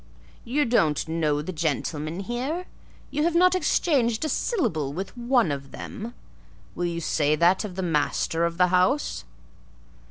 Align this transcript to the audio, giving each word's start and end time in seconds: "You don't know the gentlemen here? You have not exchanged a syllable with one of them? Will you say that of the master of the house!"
"You 0.43 0.65
don't 0.65 1.07
know 1.07 1.43
the 1.43 1.51
gentlemen 1.51 2.21
here? 2.21 2.65
You 3.11 3.21
have 3.21 3.35
not 3.35 3.53
exchanged 3.53 4.25
a 4.25 4.29
syllable 4.29 4.93
with 4.93 5.15
one 5.15 5.51
of 5.51 5.69
them? 5.69 6.15
Will 6.73 6.85
you 6.87 6.99
say 6.99 7.35
that 7.35 7.63
of 7.63 7.75
the 7.75 7.83
master 7.83 8.43
of 8.43 8.57
the 8.57 8.69
house!" 8.69 9.25